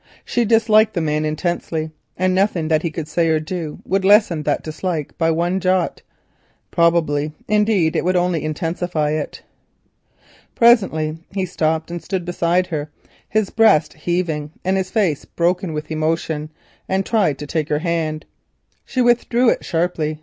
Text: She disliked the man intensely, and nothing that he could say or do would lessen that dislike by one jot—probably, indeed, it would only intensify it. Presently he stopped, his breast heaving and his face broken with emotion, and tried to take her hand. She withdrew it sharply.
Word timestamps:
She 0.25 0.45
disliked 0.45 0.95
the 0.95 0.99
man 0.99 1.25
intensely, 1.25 1.91
and 2.17 2.33
nothing 2.33 2.69
that 2.69 2.81
he 2.81 2.89
could 2.89 3.07
say 3.07 3.27
or 3.27 3.39
do 3.39 3.77
would 3.85 4.03
lessen 4.03 4.41
that 4.41 4.63
dislike 4.63 5.15
by 5.19 5.29
one 5.29 5.59
jot—probably, 5.59 7.33
indeed, 7.47 7.95
it 7.95 8.03
would 8.03 8.15
only 8.15 8.43
intensify 8.43 9.11
it. 9.11 9.43
Presently 10.55 11.19
he 11.29 11.45
stopped, 11.45 11.91
his 11.91 13.49
breast 13.51 13.93
heaving 13.93 14.51
and 14.65 14.75
his 14.75 14.89
face 14.89 15.23
broken 15.25 15.71
with 15.71 15.91
emotion, 15.91 16.49
and 16.89 17.05
tried 17.05 17.37
to 17.37 17.45
take 17.45 17.69
her 17.69 17.77
hand. 17.85 18.25
She 18.83 19.03
withdrew 19.03 19.49
it 19.51 19.63
sharply. 19.63 20.17